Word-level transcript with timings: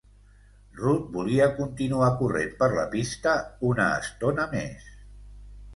Ruth 0.79 1.11
volia 1.17 1.47
continuar 1.59 2.09
corrent 2.23 2.57
per 2.63 2.71
la 2.79 2.89
pista 2.97 3.39
una 3.73 3.87
estona 4.07 4.51
més. 4.57 4.91